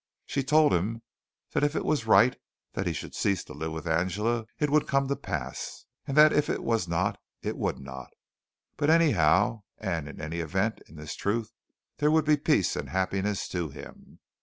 She 0.25 0.41
told 0.41 0.73
him 0.73 1.03
that 1.51 1.63
if 1.63 1.75
it 1.75 1.85
was 1.85 2.07
right 2.07 2.35
that 2.73 2.87
he 2.87 2.91
should 2.93 3.13
cease 3.13 3.43
to 3.43 3.53
live 3.53 3.71
with 3.71 3.85
Angela, 3.85 4.47
it 4.57 4.71
would 4.71 4.87
come 4.87 5.07
to 5.07 5.15
pass, 5.15 5.85
and 6.07 6.17
that 6.17 6.33
if 6.33 6.49
it 6.49 6.63
was 6.63 6.87
not, 6.87 7.19
it 7.43 7.55
would 7.55 7.77
not; 7.77 8.07
but 8.77 8.89
anyhow 8.89 9.61
and 9.77 10.09
in 10.09 10.19
any 10.19 10.39
event 10.39 10.81
in 10.89 10.95
this 10.95 11.15
truth 11.15 11.51
there 11.99 12.09
would 12.09 12.25
be 12.25 12.35
peace 12.35 12.75
and 12.75 12.89
happiness 12.89 13.47
to 13.49 13.69
him. 13.69 14.17